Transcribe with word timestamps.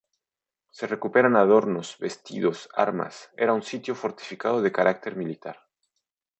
Se 0.71 0.87
recuperan 0.87 1.35
adornos, 1.35 1.99
vestidos, 1.99 2.69
armas… 2.75 3.29
Era 3.37 3.53
un 3.53 3.61
sitio 3.61 3.93
fortificado 3.93 4.59
de 4.63 4.71
carácter 4.71 5.15
militar. 5.15 5.67